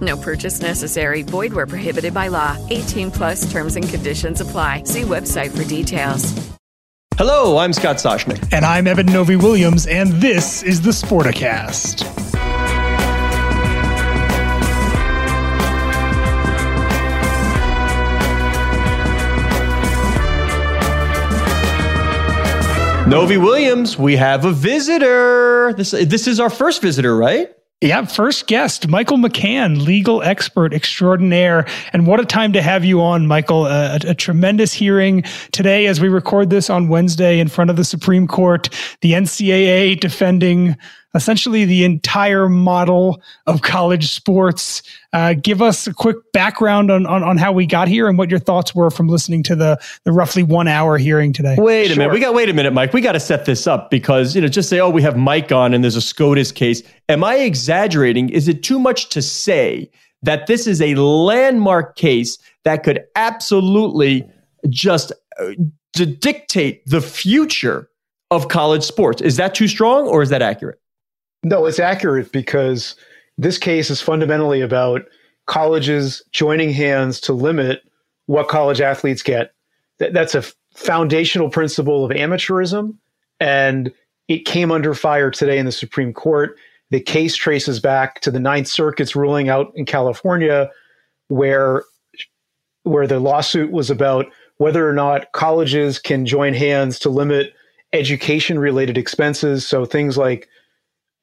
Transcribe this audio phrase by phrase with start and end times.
[0.00, 1.22] No purchase necessary.
[1.22, 2.56] Void where prohibited by law.
[2.70, 4.84] 18 plus terms and conditions apply.
[4.84, 6.50] See website for details.
[7.16, 8.50] Hello, I'm Scott Soshnick.
[8.52, 12.06] And I'm Eben Novy-Williams, and this is the Sporticast.
[23.10, 25.74] Novi Williams, we have a visitor.
[25.76, 27.52] This this is our first visitor, right?
[27.82, 31.66] Yeah, first guest, Michael McCann, legal expert extraordinaire.
[31.94, 33.64] And what a time to have you on, Michael.
[33.64, 37.84] a, a, tremendous hearing today as we record this on Wednesday in front of the
[37.84, 38.68] Supreme Court.
[39.00, 40.76] The NCAA defending
[41.14, 44.82] essentially the entire model of college sports.
[45.12, 48.30] Uh, give us a quick background on, on, on how we got here and what
[48.30, 51.56] your thoughts were from listening to the the roughly one hour hearing today.
[51.58, 52.92] Wait a minute, we got wait a minute, Mike.
[52.92, 55.50] We got to set this up because you know just say oh we have Mike
[55.52, 56.82] on and there's a SCOTUS case.
[57.08, 58.28] Am I exaggerating?
[58.28, 59.90] Is it too much to say
[60.22, 64.28] that this is a landmark case that could absolutely
[64.68, 65.52] just uh,
[65.94, 67.88] to dictate the future
[68.30, 69.20] of college sports?
[69.20, 70.78] Is that too strong or is that accurate?
[71.42, 72.96] No, it's accurate because
[73.38, 75.02] this case is fundamentally about
[75.46, 77.82] colleges joining hands to limit
[78.26, 79.52] what college athletes get.
[79.98, 82.94] That's a foundational principle of amateurism,
[83.40, 83.92] and
[84.28, 86.56] it came under fire today in the Supreme Court.
[86.90, 90.70] The case traces back to the Ninth Circuit's ruling out in California,
[91.28, 91.84] where
[92.84, 97.52] where the lawsuit was about whether or not colleges can join hands to limit
[97.92, 99.66] education related expenses.
[99.66, 100.48] So things like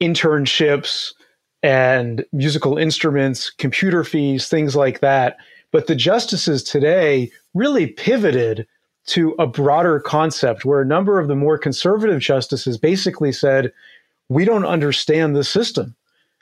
[0.02, 1.14] internships
[1.64, 5.38] and musical instruments, computer fees, things like that.
[5.72, 8.68] But the justices today really pivoted
[9.08, 13.72] to a broader concept where a number of the more conservative justices basically said,
[14.30, 15.96] We don't understand the system.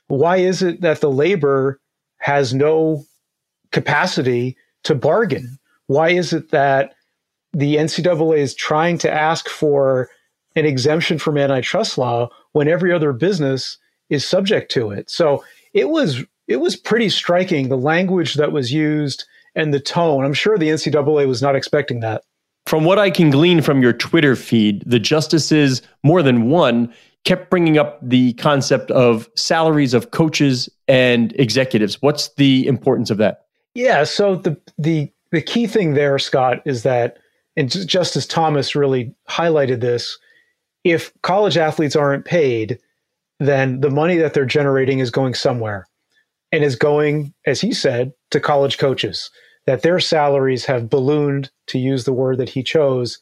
[0.07, 1.79] Why is it that the labor
[2.17, 3.05] has no
[3.72, 5.57] capacity to bargain?
[5.87, 6.93] Why is it that
[7.53, 10.09] the NCAA is trying to ask for
[10.55, 13.77] an exemption from antitrust law when every other business
[14.09, 15.09] is subject to it.
[15.09, 15.43] So
[15.73, 20.23] it was it was pretty striking the language that was used and the tone.
[20.23, 22.23] I'm sure the NCAA was not expecting that.
[22.66, 26.93] From what I can glean from your Twitter feed, the justices, more than one,
[27.23, 32.01] kept bringing up the concept of salaries of coaches and executives.
[32.01, 33.45] What's the importance of that?
[33.73, 37.17] Yeah, so the the the key thing there, Scott, is that
[37.57, 40.17] and Justice Thomas really highlighted this
[40.85, 42.78] if college athletes aren't paid,
[43.40, 45.88] then the money that they're generating is going somewhere
[46.51, 49.31] and is going, as he said, to college coaches,
[49.66, 53.19] that their salaries have ballooned, to use the word that he chose,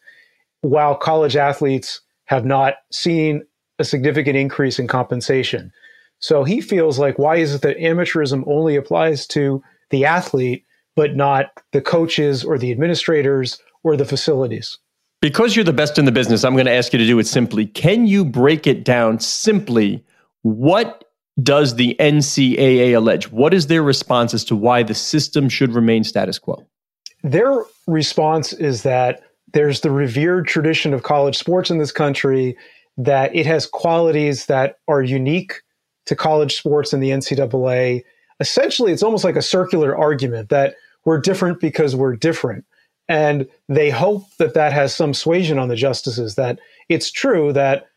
[0.61, 3.41] while college athletes have not seen
[3.79, 5.71] a significant increase in compensation.
[6.19, 10.65] So he feels like, why is it that amateurism only applies to the athlete,
[10.97, 14.77] but not the coaches or the administrators or the facilities?
[15.23, 17.27] Because you're the best in the business, I'm going to ask you to do it
[17.27, 17.65] simply.
[17.65, 20.03] Can you break it down simply?
[20.41, 21.05] What
[21.41, 23.31] does the NCAA allege?
[23.31, 26.67] What is their response as to why the system should remain status quo?
[27.23, 29.21] Their response is that
[29.53, 32.57] there's the revered tradition of college sports in this country,
[32.97, 35.61] that it has qualities that are unique
[36.05, 38.03] to college sports and the NCAA.
[38.41, 40.75] Essentially, it's almost like a circular argument that
[41.05, 42.65] we're different because we're different.
[43.09, 46.59] And they hope that that has some suasion on the justices that
[46.89, 47.87] it's true that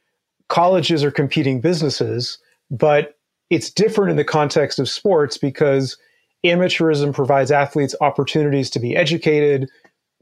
[0.48, 2.38] colleges are competing businesses,
[2.70, 3.16] but
[3.50, 5.96] it's different in the context of sports because
[6.44, 9.68] amateurism provides athletes opportunities to be educated,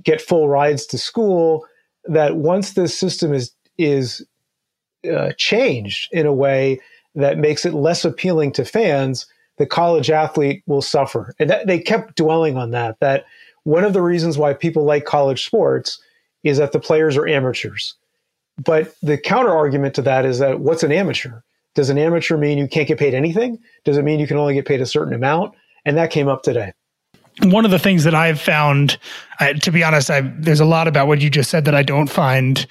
[0.02, 1.66] get full rides to school.
[2.04, 4.24] That once this system is is
[5.10, 6.80] uh, changed in a way
[7.14, 9.26] that makes it less appealing to fans,
[9.58, 11.34] the college athlete will suffer.
[11.38, 12.98] And that, they kept dwelling on that.
[13.00, 13.24] That
[13.64, 16.00] one of the reasons why people like college sports
[16.42, 17.94] is that the players are amateurs.
[18.62, 21.40] But the counter argument to that is that what's an amateur?
[21.74, 23.58] Does an amateur mean you can't get paid anything?
[23.84, 25.54] Does it mean you can only get paid a certain amount?
[25.84, 26.72] And that came up today.
[27.42, 28.96] One of the things that I've found,
[29.40, 31.82] I, to be honest, I, there's a lot about what you just said that I
[31.82, 32.64] don't find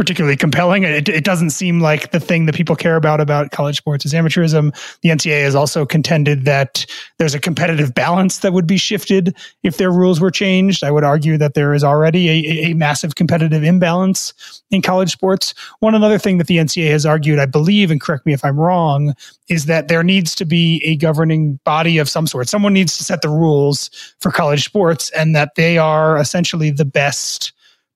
[0.00, 0.82] particularly compelling.
[0.82, 4.14] It, it doesn't seem like the thing that people care about about college sports is
[4.14, 4.74] amateurism.
[5.02, 6.86] The NCAA has also contended that
[7.18, 10.82] there's a competitive balance that would be shifted if their rules were changed.
[10.82, 15.52] I would argue that there is already a, a massive competitive imbalance in college sports.
[15.80, 18.58] One another thing that the NCAA has argued, I believe, and correct me if I'm
[18.58, 19.12] wrong,
[19.50, 22.48] is that there needs to be a governing body of some sort.
[22.48, 26.86] Someone needs to set the rules for college sports, and that they are essentially the
[26.86, 27.52] best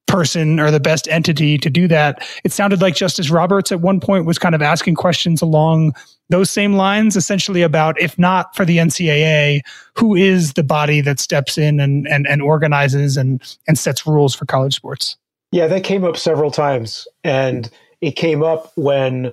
[0.07, 2.27] person or the best entity to do that.
[2.45, 5.95] It sounded like Justice Roberts at one point was kind of asking questions along
[6.31, 9.61] those same lines, essentially about if not for the NCAA,
[9.95, 14.35] who is the body that steps in and and, and organizes and and sets rules
[14.35, 15.17] for college sports?
[15.53, 17.71] Yeah, that came up several times, and
[18.01, 19.33] it came up when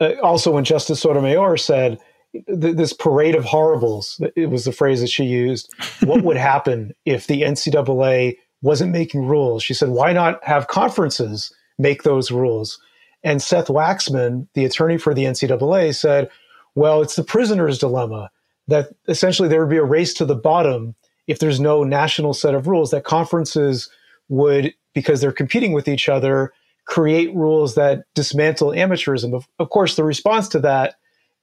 [0.00, 1.98] uh, also when Justice Sotomayor said
[2.46, 4.20] this parade of horribles.
[4.36, 5.72] It was the phrase that she used.
[6.04, 9.62] What would happen if the NCAA wasn't making rules.
[9.62, 12.78] She said, why not have conferences make those rules?
[13.22, 16.30] And Seth Waxman, the attorney for the NCAA, said,
[16.74, 18.30] well, it's the prisoner's dilemma
[18.68, 20.94] that essentially there would be a race to the bottom
[21.26, 23.88] if there's no national set of rules, that conferences
[24.28, 26.52] would, because they're competing with each other,
[26.86, 29.34] create rules that dismantle amateurism.
[29.34, 30.94] Of, of course, the response to that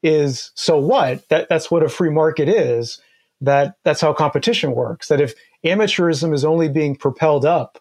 [0.04, 1.28] is so what?
[1.30, 3.00] That, that's what a free market is
[3.42, 5.08] that that's how competition works.
[5.08, 7.80] That if amateurism is only being propelled up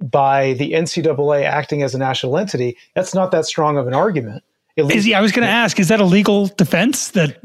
[0.00, 4.44] by the NCAA acting as a national entity, that's not that strong of an argument.
[4.76, 7.38] Is, I was going to ask, is that a legal defense that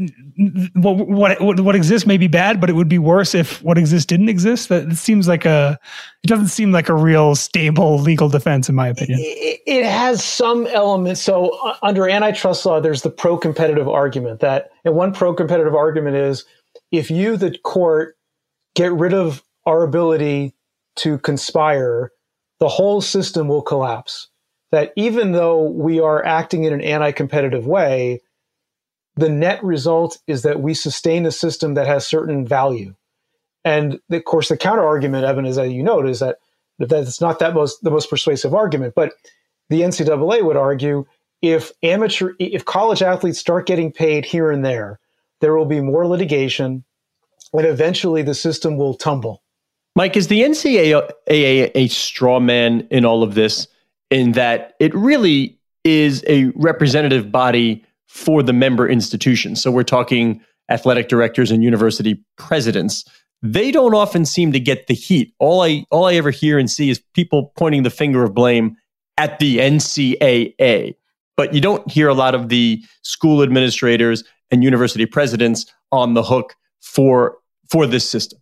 [0.76, 4.06] what, what, what exists may be bad, but it would be worse if what exists
[4.06, 4.68] didn't exist?
[4.68, 5.80] That seems like a,
[6.26, 9.20] it doesn't seem like a real stable legal defense, in my opinion.
[9.22, 11.22] It, it has some elements.
[11.22, 16.44] So uh, under antitrust law, there's the pro-competitive argument that, and one pro-competitive argument is
[16.92, 18.18] if you, the court,
[18.76, 20.54] get rid of our ability
[20.98, 22.12] to conspire,
[22.60, 24.28] the whole system will collapse.
[24.72, 28.22] That even though we are acting in an anti competitive way,
[29.16, 32.96] the net result is that we sustain a system that has certain value.
[33.66, 36.38] And of course, the counter argument, Eben, as you note, is that
[36.80, 38.94] that's not that most the most persuasive argument.
[38.96, 39.14] But
[39.70, 41.06] the NCAA would argue
[41.42, 45.00] if amateur, if college athletes start getting paid here and there,
[45.42, 46.84] there will be more litigation,
[47.54, 49.44] and eventually the system will tumble.
[49.96, 53.68] Mike, is the NCAA a straw man in all of this?
[54.10, 59.62] In that it really is a representative body for the member institutions.
[59.62, 63.06] So we're talking athletic directors and university presidents.
[63.42, 65.34] They don't often seem to get the heat.
[65.40, 68.78] All I all I ever hear and see is people pointing the finger of blame
[69.18, 70.96] at the NCAA.
[71.38, 76.24] But you don't hear a lot of the school administrators and university presidents on the
[76.24, 77.38] hook for
[77.70, 78.41] for this system.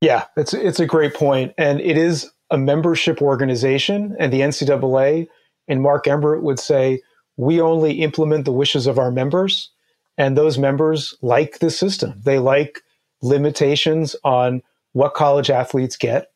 [0.00, 5.26] Yeah, it's it's a great point, and it is a membership organization, and the NCAA
[5.66, 7.02] and Mark Emmert would say
[7.36, 9.70] we only implement the wishes of our members,
[10.16, 12.14] and those members like the system.
[12.24, 12.80] They like
[13.22, 14.62] limitations on
[14.92, 16.30] what college athletes get,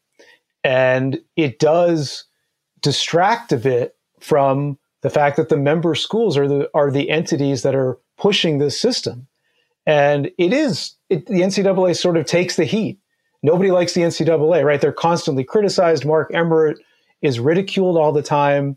[0.65, 2.25] and it does
[2.81, 7.63] distract a bit from the fact that the member schools are the are the entities
[7.63, 9.29] that are pushing this system,
[9.87, 12.99] and it is it, the NCAA sort of takes the heat
[13.43, 14.81] Nobody likes the NCAA, right?
[14.81, 16.05] They're constantly criticized.
[16.05, 16.79] Mark Emmert
[17.23, 18.77] is ridiculed all the time.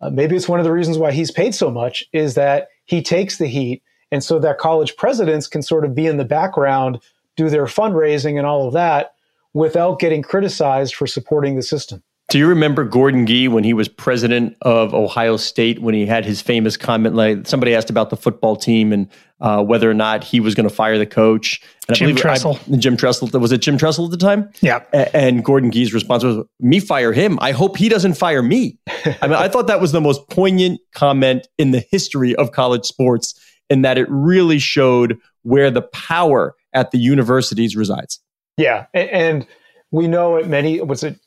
[0.00, 3.02] Uh, maybe it's one of the reasons why he's paid so much is that he
[3.02, 3.82] takes the heat.
[4.12, 7.00] And so that college presidents can sort of be in the background,
[7.36, 9.14] do their fundraising and all of that
[9.54, 12.02] without getting criticized for supporting the system.
[12.30, 16.24] Do you remember Gordon Gee when he was president of Ohio State when he had
[16.24, 17.16] his famous comment?
[17.16, 19.08] Like somebody asked about the football team and
[19.40, 21.60] uh, whether or not he was going to fire the coach.
[21.88, 22.60] And Jim I believe Tressel.
[22.72, 23.28] I, Jim Tressel.
[23.40, 24.48] Was it Jim Tressel at the time?
[24.60, 24.84] Yeah.
[24.92, 27.36] A- and Gordon Gee's response was, "Me fire him.
[27.42, 30.80] I hope he doesn't fire me." I mean, I thought that was the most poignant
[30.94, 33.34] comment in the history of college sports,
[33.68, 38.20] in that it really showed where the power at the universities resides.
[38.56, 39.46] Yeah, and, and
[39.90, 41.18] we know at many was it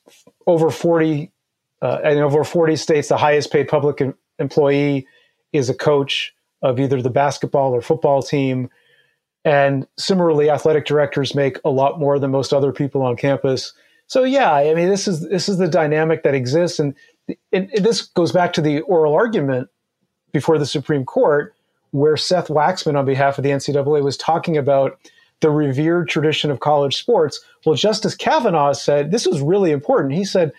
[0.47, 1.31] over 40
[1.81, 5.07] uh, in over 40 states the highest paid public em- employee
[5.51, 8.69] is a coach of either the basketball or football team.
[9.45, 13.73] And similarly athletic directors make a lot more than most other people on campus.
[14.07, 16.79] So yeah i mean this is this is the dynamic that exists.
[16.79, 16.95] And
[17.27, 19.69] it, it, this goes back to the oral argument
[20.31, 21.55] before the supreme court
[21.91, 24.99] where seth waxman on behalf of the ncaa was talking about
[25.43, 27.39] the revered tradition of college sports.
[27.65, 30.13] Well, Justice Kavanaugh said this was really important.
[30.13, 30.53] He said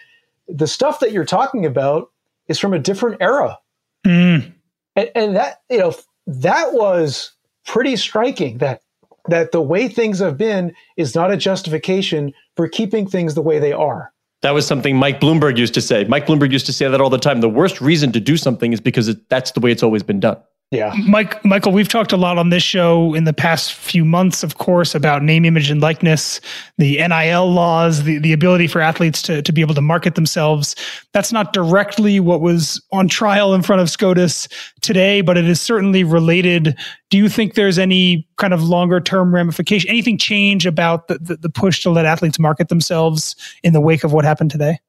[0.47, 2.12] the stuff that you're talking about
[2.49, 3.59] is from a different era,
[4.07, 4.53] mm.
[4.95, 5.95] and, and that you know
[6.26, 7.33] that was
[7.67, 8.59] pretty striking.
[8.59, 8.83] That
[9.29, 13.59] that the way things have been is not a justification for keeping things the way
[13.59, 14.12] they are.
[14.43, 16.05] That was something Mike Bloomberg used to say.
[16.05, 17.41] Mike Bloomberg used to say that all the time.
[17.41, 20.21] The worst reason to do something is because it, that's the way it's always been
[20.21, 20.37] done.
[20.75, 20.93] Yeah.
[21.07, 24.59] Mike, Michael, we've talked a lot on this show in the past few months, of
[24.59, 26.40] course, about name, image, and likeness,
[26.78, 30.75] the NIL laws, the, the ability for athletes to, to be able to market themselves.
[31.12, 34.49] That's not directly what was on trial in front of SCOTUS
[34.81, 36.76] today, but it is certainly related.
[37.09, 41.37] Do you think there's any kind of longer term ramification, anything change about the, the,
[41.37, 44.81] the push to let athletes market themselves in the wake of what happened today?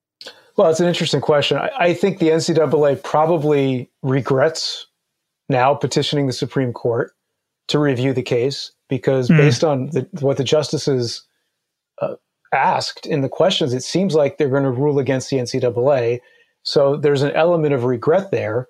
[0.58, 1.58] Well, it's an interesting question.
[1.58, 4.88] I, I think the NCAA probably regrets
[5.50, 7.12] now petitioning the Supreme Court
[7.68, 9.38] to review the case because, mm.
[9.38, 11.24] based on the, what the justices
[12.02, 12.16] uh,
[12.54, 16.20] asked in the questions, it seems like they're going to rule against the NCAA.
[16.64, 18.68] So there's an element of regret there.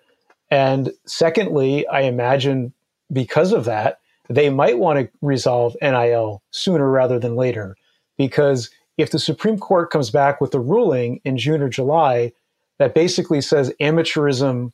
[0.51, 2.73] And secondly, I imagine
[3.11, 7.75] because of that, they might want to resolve NIL sooner rather than later.
[8.17, 12.31] Because if the Supreme Court comes back with a ruling in June or July
[12.79, 14.71] that basically says amateurism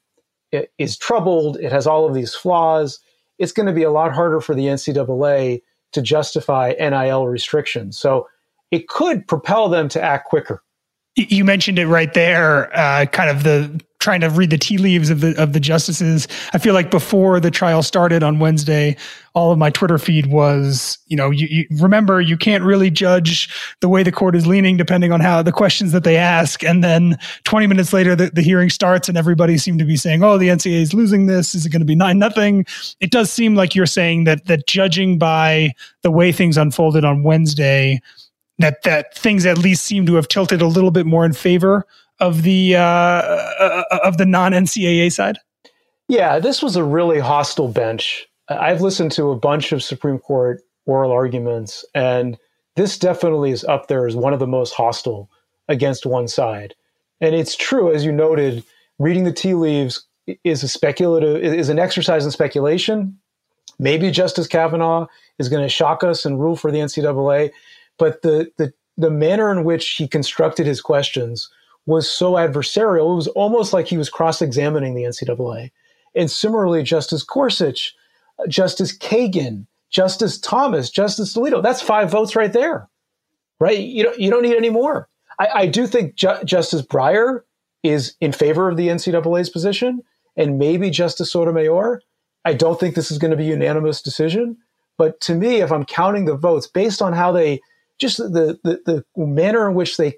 [0.78, 1.58] is troubled.
[1.60, 3.00] It has all of these flaws.
[3.40, 5.62] It's going to be a lot harder for the NCAA
[5.94, 7.98] to justify NIL restrictions.
[7.98, 8.28] So
[8.72, 10.64] it could propel them to act quicker.
[11.16, 15.10] You mentioned it right there, uh, kind of the trying to read the tea leaves
[15.10, 16.28] of the of the justices.
[16.54, 18.98] I feel like before the trial started on Wednesday,
[19.34, 23.48] all of my Twitter feed was, you know, you, you, remember you can't really judge
[23.80, 26.64] the way the court is leaning depending on how the questions that they ask.
[26.64, 30.24] And then 20 minutes later, the, the hearing starts and everybody seemed to be saying,
[30.24, 31.56] "Oh, the NCAA is losing this.
[31.56, 32.66] Is it going to be nine nothing?"
[33.00, 37.24] It does seem like you're saying that that judging by the way things unfolded on
[37.24, 38.02] Wednesday.
[38.60, 41.84] That, that things at least seem to have tilted a little bit more in favor
[42.22, 45.40] of the uh, uh, of the non NCAA side?
[46.08, 48.28] Yeah, this was a really hostile bench.
[48.48, 52.38] I've listened to a bunch of Supreme Court oral arguments, and
[52.76, 55.30] this definitely is up there as one of the most hostile
[55.68, 56.76] against one side.
[57.20, 58.64] And it's true, as you noted,
[59.00, 60.06] reading the tea leaves
[60.44, 63.18] is a speculative is an exercise in speculation.
[63.80, 65.08] Maybe Justice Kavanaugh
[65.40, 67.52] is going to shock us and rule for the NCAA,
[67.98, 71.50] but the the the manner in which he constructed his questions
[71.86, 73.12] was so adversarial.
[73.12, 75.72] It was almost like he was cross examining the NCAA.
[76.16, 77.96] And similarly, Justice Gorsuch,
[78.48, 82.90] Justice Kagan, Justice Thomas, Justice Alito, that's five votes right there,
[83.60, 83.80] right?
[83.80, 85.10] You don't, you don't need any more.
[85.40, 87.42] I, I do think Ju- Justice Breyer
[87.84, 90.02] is in favor of the NCAA's position,
[90.38, 92.02] and maybe Justice Sotomayor.
[92.46, 94.58] I don't think this is going to be a unanimous decision.
[94.98, 97.62] But to me, if I'm counting the votes based on how they
[97.98, 100.16] just the, the, the manner in which they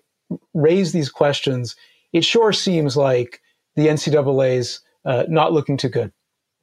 [0.54, 1.76] raise these questions,
[2.12, 3.42] it sure seems like
[3.76, 6.12] the NCAA's uh, not looking too good.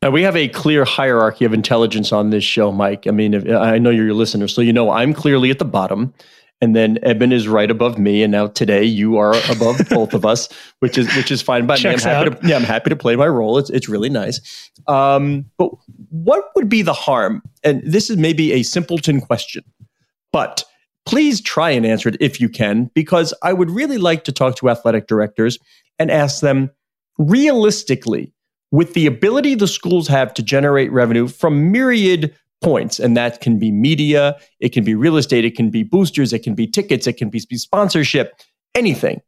[0.02, 3.06] Now, we have a clear hierarchy of intelligence on this show, Mike.
[3.06, 5.66] I mean, if, I know you're your listener, so you know I'm clearly at the
[5.66, 6.14] bottom,
[6.62, 10.24] and then Eben is right above me, and now today you are above both of
[10.24, 10.48] us,
[10.78, 12.10] which is which is fine by Checks me.
[12.10, 12.40] I'm happy out.
[12.40, 13.58] to yeah, I'm happy to play my role.
[13.58, 14.70] It's it's really nice.
[14.86, 15.70] Um, but
[16.08, 17.42] what would be the harm?
[17.62, 19.64] And this is maybe a simpleton question,
[20.32, 20.64] but
[21.10, 24.54] please try and answer it if you can, because I would really like to talk
[24.56, 25.58] to athletic directors
[25.98, 26.70] and ask them
[27.18, 28.32] realistically,
[28.70, 33.58] with the ability the schools have to generate revenue from myriad points, and that can
[33.58, 37.08] be media, it can be real estate, it can be boosters, it can be tickets,
[37.08, 38.40] it can be sponsorship,
[38.76, 39.20] anything.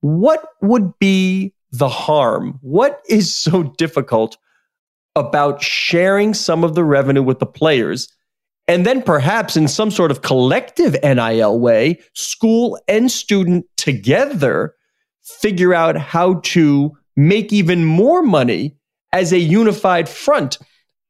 [0.00, 2.58] What would be the harm?
[2.62, 4.38] What is so difficult
[5.14, 8.08] about sharing some of the revenue with the players
[8.70, 14.76] and then perhaps in some sort of collective NIL way, school and student together
[15.24, 18.76] figure out how to make even more money
[19.12, 20.56] as a unified front.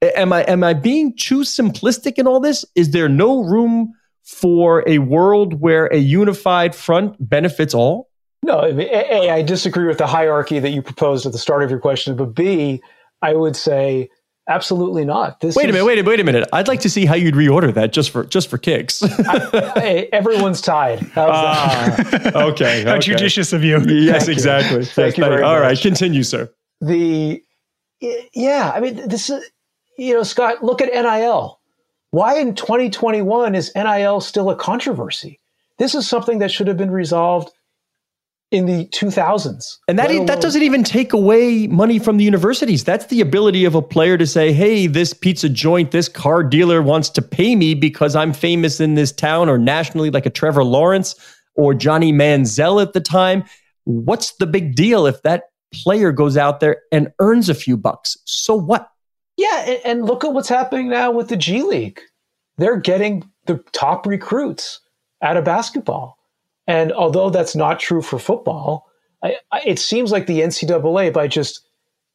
[0.01, 2.65] Am I am I being too simplistic in all this?
[2.77, 3.93] Is there no room
[4.25, 8.09] for a world where a unified front benefits all?
[8.43, 11.79] No, A, I disagree with the hierarchy that you proposed at the start of your
[11.79, 12.81] question, but B,
[13.21, 14.09] I would say
[14.51, 15.39] Absolutely not.
[15.39, 15.85] This wait a minute.
[15.85, 16.09] Wait a minute.
[16.09, 16.49] Wait a minute.
[16.53, 19.01] I'd like to see how you'd reorder that just for just for kicks.
[19.05, 21.09] I, everyone's tied.
[21.15, 22.83] Uh, okay, okay.
[22.83, 23.79] How judicious of you.
[23.83, 24.81] Yes, Thank exactly.
[24.81, 24.85] You.
[24.87, 25.25] Thank you.
[25.25, 25.63] Very All much.
[25.63, 26.51] right, continue, sir.
[26.81, 27.41] The
[28.01, 29.49] yeah, I mean, this is
[29.97, 30.65] you know, Scott.
[30.65, 31.61] Look at NIL.
[32.11, 35.39] Why in 2021 is NIL still a controversy?
[35.79, 37.53] This is something that should have been resolved
[38.51, 39.79] in the 2000s.
[39.87, 42.83] And that that doesn't even take away money from the universities.
[42.83, 46.83] That's the ability of a player to say, "Hey, this pizza joint, this car dealer
[46.83, 50.65] wants to pay me because I'm famous in this town or nationally like a Trevor
[50.65, 51.15] Lawrence
[51.55, 53.45] or Johnny Manziel at the time.
[53.85, 58.17] What's the big deal if that player goes out there and earns a few bucks?
[58.25, 58.91] So what?"
[59.37, 62.01] Yeah, and, and look at what's happening now with the G League.
[62.59, 64.81] They're getting the top recruits
[65.23, 66.20] out of basketball
[66.71, 68.87] And although that's not true for football,
[69.25, 71.67] I, I, it seems like the NCAA, by just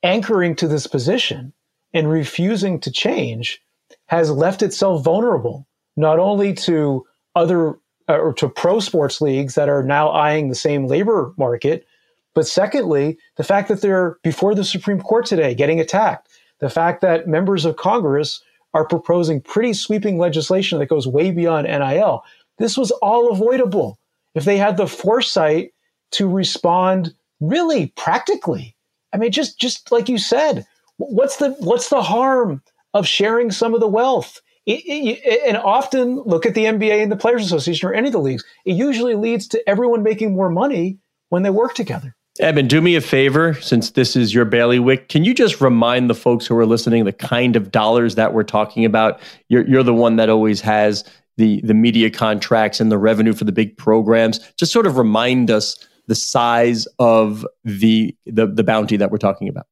[0.02, 1.52] anchoring to this position
[1.94, 3.62] and refusing to change,
[4.06, 7.72] has left itself vulnerable not only to other
[8.08, 11.86] uh, or to pro sports leagues that are now eyeing the same labor market,
[12.34, 17.02] but secondly, the fact that they're before the Supreme Court today getting attacked, the fact
[17.02, 18.42] that members of Congress
[18.74, 22.24] are proposing pretty sweeping legislation that goes way beyond NIL.
[22.58, 24.00] This was all avoidable
[24.36, 25.72] if they had the foresight
[26.12, 28.76] to respond really practically.
[29.14, 30.66] I mean, just just like you said,
[30.98, 32.62] what's the what's the harm
[32.94, 34.42] of sharing some of the wealth?
[34.66, 38.14] It, it, and often look at the NBA and the Players Association or any of
[38.14, 38.44] the leagues.
[38.66, 40.98] It usually leads to everyone making more money
[41.30, 42.16] when they work together.
[42.40, 45.08] Eben, do me a favor, since this is your bailiwick.
[45.08, 48.44] Can you just remind the folks who are listening the kind of dollars that we're
[48.44, 49.22] talking about?
[49.48, 51.06] You're, you're the one that always has
[51.38, 54.40] the the media contracts and the revenue for the big programs.
[54.58, 55.78] Just sort of remind us
[56.08, 59.68] the size of the the, the bounty that we're talking about.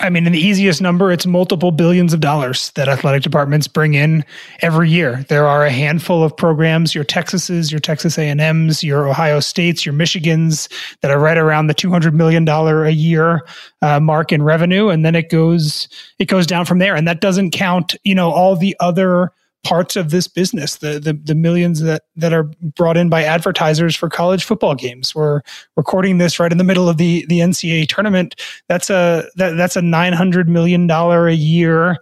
[0.00, 3.94] I mean, in the easiest number, it's multiple billions of dollars that athletic departments bring
[3.94, 4.24] in
[4.60, 5.24] every year.
[5.28, 9.94] There are a handful of programs, your Texases, your Texas A&Ms, your Ohio States, your
[9.94, 10.70] Michigans,
[11.00, 13.44] that are right around the $200 million a year
[13.82, 14.88] uh, mark in revenue.
[14.88, 16.94] And then it goes, it goes down from there.
[16.94, 19.32] And that doesn't count, you know, all the other
[19.64, 22.44] parts of this business, the, the, the millions that, that are
[22.76, 25.14] brought in by advertisers for college football games.
[25.14, 25.42] We're
[25.76, 28.40] recording this right in the middle of the, the NCAA tournament.
[28.68, 31.98] That's a, that, that's a $900 million a year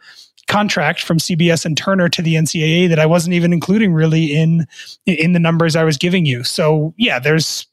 [0.47, 4.67] contract from CBS and Turner to the NCAA that I wasn't even including really in,
[5.07, 6.45] in the numbers I was giving you.
[6.45, 7.67] So yeah, there's,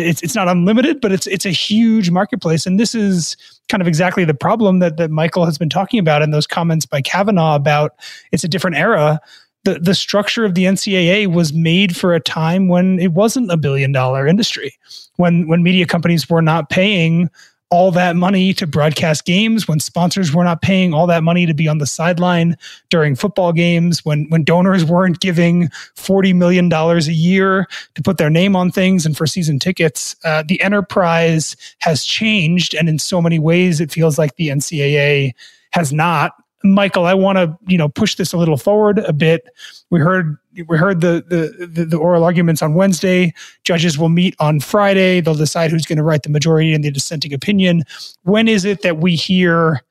[0.00, 2.66] it's, it's not unlimited, but it's, it's a huge marketplace.
[2.66, 3.36] And this is,
[3.68, 6.86] kind of exactly the problem that, that Michael has been talking about in those comments
[6.86, 7.92] by Kavanaugh about
[8.32, 9.20] it's a different era.
[9.64, 13.56] The, the structure of the NCAA was made for a time when it wasn't a
[13.56, 14.74] billion dollar industry,
[15.16, 17.28] when when media companies were not paying
[17.76, 21.52] all that money to broadcast games, when sponsors were not paying all that money to
[21.52, 22.56] be on the sideline
[22.88, 28.16] during football games, when when donors weren't giving forty million dollars a year to put
[28.16, 32.98] their name on things and for season tickets, uh, the enterprise has changed, and in
[32.98, 35.34] so many ways, it feels like the NCAA
[35.72, 36.32] has not.
[36.72, 39.48] Michael, I want to you know push this a little forward a bit.
[39.90, 40.36] We heard
[40.66, 43.34] we heard the, the, the the oral arguments on Wednesday.
[43.64, 45.20] Judges will meet on Friday.
[45.20, 47.82] They'll decide who's going to write the majority and the dissenting opinion.
[48.22, 49.82] When is it that we hear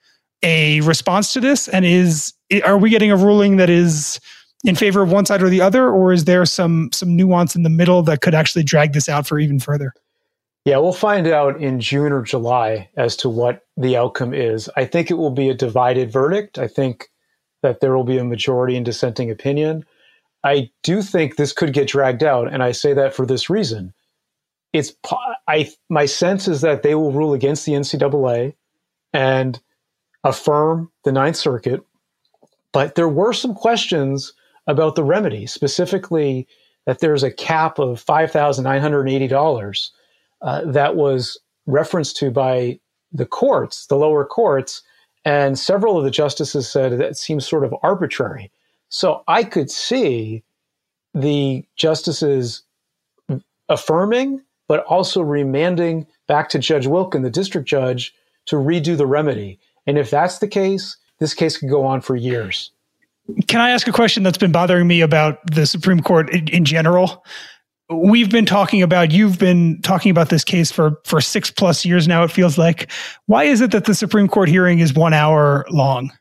[0.43, 1.67] a response to this?
[1.67, 4.19] And is are we getting a ruling that is
[4.63, 7.63] in favor of one side or the other, or is there some some nuance in
[7.63, 9.93] the middle that could actually drag this out for even further?
[10.65, 14.67] Yeah, we'll find out in June or July as to what the outcome is.
[14.75, 16.58] I think it will be a divided verdict.
[16.58, 17.10] I think
[17.62, 19.86] that there will be a majority in dissenting opinion.
[20.43, 23.93] I do think this could get dragged out, and I say that for this reason.
[24.73, 24.93] It's
[25.47, 28.54] I my sense is that they will rule against the NCAA
[29.13, 29.60] and
[30.23, 31.82] affirm the Ninth Circuit,
[32.73, 34.34] but there were some questions
[34.67, 36.47] about the remedy, specifically
[36.86, 39.91] that there's a cap of five thousand nine hundred eighty dollars
[40.45, 42.79] uh, that was referenced to by
[43.12, 44.84] the courts, the lower courts,
[45.25, 48.51] and several of the justices said that seems sort of arbitrary.
[48.89, 50.43] So I could see
[51.15, 52.62] the justices
[53.67, 58.13] affirming, but also remanding back to Judge Wilken, the district judge,
[58.45, 59.60] to redo the remedy.
[59.88, 62.71] And if that's the case, this case could go on for years.
[63.47, 66.65] Can I ask a question that's been bothering me about the Supreme Court in, in
[66.65, 67.25] general?
[67.89, 72.08] We've been talking about you've been talking about this case for for 6 plus years
[72.08, 72.89] now it feels like.
[73.28, 76.12] Why is it that the supreme court hearing is 1 hour long?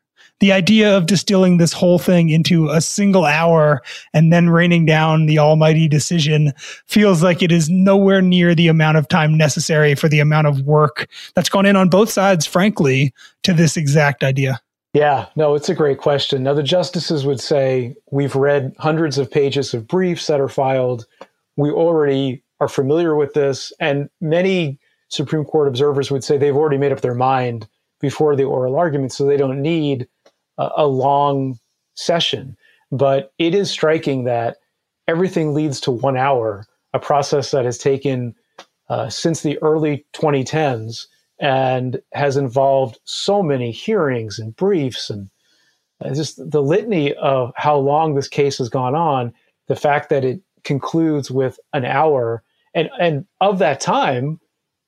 [0.40, 3.80] The idea of distilling this whole thing into a single hour
[4.12, 6.52] and then raining down the almighty decision
[6.86, 10.62] feels like it is nowhere near the amount of time necessary for the amount of
[10.62, 14.60] work that's gone in on both sides frankly to this exact idea.
[14.92, 16.42] Yeah, no, it's a great question.
[16.42, 21.06] Now, the justices would say we've read hundreds of pages of briefs that are filed
[21.56, 26.78] we already are familiar with this, and many Supreme Court observers would say they've already
[26.78, 27.68] made up their mind
[28.00, 30.08] before the oral argument, so they don't need
[30.58, 31.58] a, a long
[31.94, 32.56] session.
[32.90, 34.58] But it is striking that
[35.08, 38.34] everything leads to one hour, a process that has taken
[38.88, 41.06] uh, since the early 2010s
[41.40, 45.30] and has involved so many hearings and briefs and
[46.04, 49.32] uh, just the litany of how long this case has gone on.
[49.66, 52.42] The fact that it concludes with an hour,
[52.74, 54.40] and and of that time,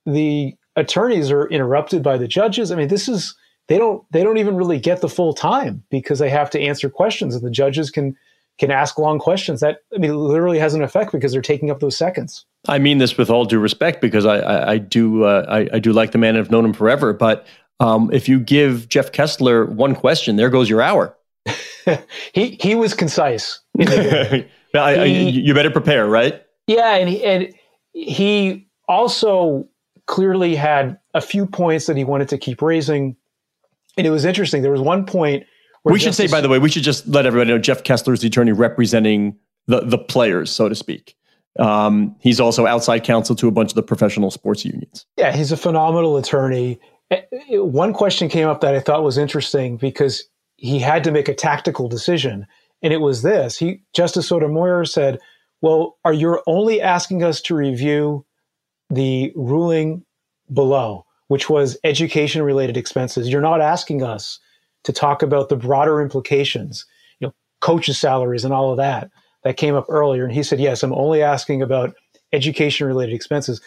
[0.05, 2.71] the attorneys are interrupted by the judges.
[2.71, 3.35] I mean, this is
[3.69, 6.89] they don't they don't even really get the full time because they have to answer
[6.89, 8.17] questions, and the judges can
[8.59, 9.61] can ask long questions.
[9.61, 12.45] That I mean, literally has an effect because they're taking up those seconds.
[12.69, 15.79] I mean this with all due respect because I I, I do uh, I, I,
[15.79, 17.13] do like the man and have known him forever.
[17.13, 17.47] But
[17.81, 21.17] um, if you give Jeff Kessler one question, there goes your hour.
[22.33, 23.61] he he was concise.
[23.81, 26.43] I, I, you better prepare, right?
[26.67, 27.55] Yeah, and he, and
[27.93, 29.69] he also
[30.07, 33.17] clearly had a few points that he wanted to keep raising.
[33.97, 34.63] And it was interesting.
[34.63, 35.47] There was one point
[35.93, 38.21] we should say, by the way, we should just let everybody know Jeff Kessler is
[38.21, 41.17] the attorney representing the the players, so to speak.
[41.59, 45.07] Um, he's also outside counsel to a bunch of the professional sports unions.
[45.17, 46.79] Yeah, he's a phenomenal attorney.
[47.11, 50.25] Eh, eh, one question came up that I thought was interesting because
[50.57, 52.47] he had to make a tactical decision,
[52.83, 55.19] and it was this: he Justice Sotomayor said,
[55.61, 58.25] "Well, are you only asking us to review
[58.91, 60.05] the ruling
[60.53, 63.29] below, which was education-related expenses?
[63.29, 64.39] You're not asking us."
[64.87, 66.87] to talk about the broader implications,
[67.19, 69.11] you know, coaches' salaries and all of that
[69.43, 70.23] that came up earlier.
[70.25, 71.97] And he said, yes, I'm only asking about
[72.33, 73.61] education related expenses.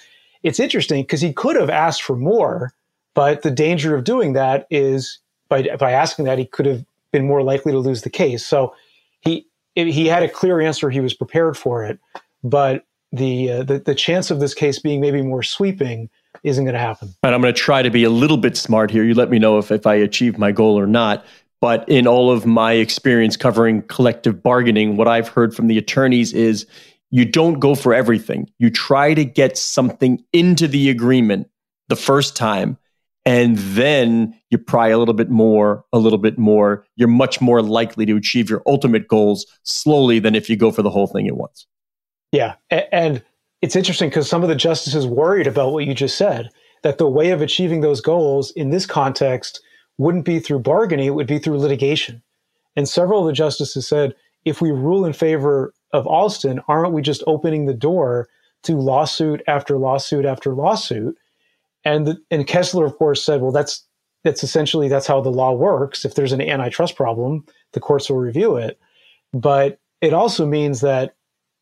[0.44, 2.72] It's interesting because he could have asked for more,
[3.16, 5.20] but the danger of doing that is
[5.50, 8.46] by, by asking that, he could have been more likely to lose the case.
[8.46, 8.74] So
[9.22, 10.90] he, he had a clear answer.
[10.90, 12.00] He was prepared for it,
[12.44, 16.10] but the, uh, the, the chance of this case being maybe more sweeping
[16.44, 17.16] isn't going to happen.
[17.24, 19.04] And I'm going to try to be a little bit smart here.
[19.04, 21.26] You let me know if, if I achieve my goal or not.
[21.62, 26.32] But in all of my experience covering collective bargaining, what I've heard from the attorneys
[26.32, 26.66] is
[27.10, 28.50] you don't go for everything.
[28.60, 31.50] You try to get something into the agreement
[31.90, 32.78] the first time,
[33.30, 36.84] and then you pry a little bit more, a little bit more.
[36.96, 40.82] You're much more likely to achieve your ultimate goals slowly than if you go for
[40.82, 41.68] the whole thing at once.
[42.32, 42.56] Yeah.
[42.72, 43.24] And
[43.62, 46.50] it's interesting because some of the justices worried about what you just said
[46.82, 49.62] that the way of achieving those goals in this context
[50.00, 52.24] wouldn't be through bargaining, it would be through litigation.
[52.76, 57.04] And several of the justices said, if we rule in favor of Alston, aren't we
[57.04, 58.28] just opening the door
[58.64, 61.16] to lawsuit after lawsuit after lawsuit?
[61.86, 63.86] And the, and Kessler, of course, said, well, that's
[64.24, 66.06] that's essentially that's how the law works.
[66.06, 68.80] If there's an antitrust problem, the courts will review it.
[69.34, 71.16] But it also means that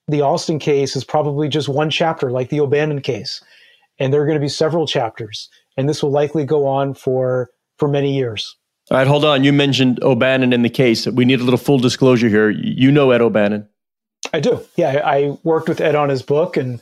[0.07, 3.43] the Alston case is probably just one chapter, like the O'Bannon case,
[3.99, 7.49] and there are going to be several chapters, and this will likely go on for
[7.77, 8.55] for many years.
[8.89, 9.43] All right, hold on.
[9.43, 11.05] You mentioned O'Bannon in the case.
[11.07, 12.49] We need a little full disclosure here.
[12.49, 13.67] You know Ed O'Bannon.
[14.33, 14.61] I do.
[14.77, 16.81] Yeah, I worked with Ed on his book, and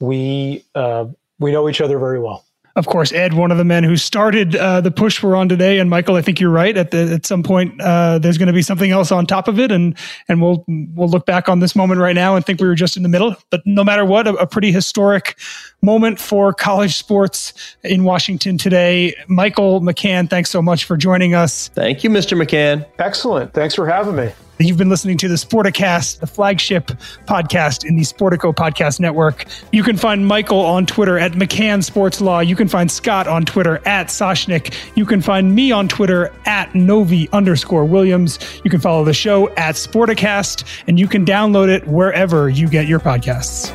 [0.00, 1.06] we uh,
[1.38, 2.45] we know each other very well
[2.76, 5.78] of course, Ed, one of the men who started uh, the push we're on today,
[5.78, 6.76] and Michael, I think you're right.
[6.76, 9.58] At the, at some point, uh, there's going to be something else on top of
[9.58, 9.96] it, and
[10.28, 12.96] and we'll we'll look back on this moment right now and think we were just
[12.96, 13.34] in the middle.
[13.50, 15.38] But no matter what, a, a pretty historic
[15.80, 19.14] moment for college sports in Washington today.
[19.26, 21.68] Michael McCann, thanks so much for joining us.
[21.68, 22.40] Thank you, Mr.
[22.40, 22.84] McCann.
[22.98, 23.54] Excellent.
[23.54, 24.32] Thanks for having me.
[24.58, 26.86] You've been listening to the Sporticast, the flagship
[27.26, 29.44] podcast in the Sportico Podcast Network.
[29.72, 32.40] You can find Michael on Twitter at McCann Sports Law.
[32.40, 34.74] You can find Scott on Twitter at Soshnick.
[34.94, 38.38] You can find me on Twitter at Novy underscore Williams.
[38.64, 42.86] You can follow the show at Sporticast, and you can download it wherever you get
[42.86, 43.74] your podcasts.